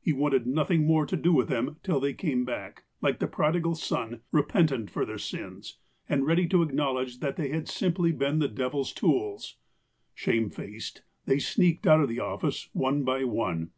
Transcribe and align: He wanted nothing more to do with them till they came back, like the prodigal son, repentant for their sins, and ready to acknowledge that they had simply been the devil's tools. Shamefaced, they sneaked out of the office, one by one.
He 0.00 0.12
wanted 0.12 0.46
nothing 0.46 0.86
more 0.86 1.06
to 1.06 1.16
do 1.16 1.32
with 1.32 1.48
them 1.48 1.74
till 1.82 1.98
they 1.98 2.12
came 2.14 2.44
back, 2.44 2.84
like 3.00 3.18
the 3.18 3.26
prodigal 3.26 3.74
son, 3.74 4.20
repentant 4.30 4.90
for 4.92 5.04
their 5.04 5.18
sins, 5.18 5.78
and 6.08 6.24
ready 6.24 6.46
to 6.50 6.62
acknowledge 6.62 7.18
that 7.18 7.34
they 7.34 7.48
had 7.48 7.66
simply 7.68 8.12
been 8.12 8.38
the 8.38 8.46
devil's 8.46 8.92
tools. 8.92 9.56
Shamefaced, 10.14 11.02
they 11.26 11.40
sneaked 11.40 11.84
out 11.84 12.00
of 12.00 12.08
the 12.08 12.20
office, 12.20 12.68
one 12.72 13.02
by 13.02 13.24
one. 13.24 13.72